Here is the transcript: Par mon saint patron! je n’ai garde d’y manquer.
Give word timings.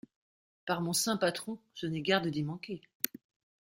Par 0.65 0.81
mon 0.81 0.93
saint 0.93 1.15
patron! 1.15 1.59
je 1.75 1.85
n’ai 1.85 2.01
garde 2.01 2.27
d’y 2.27 2.41
manquer. 2.41 2.81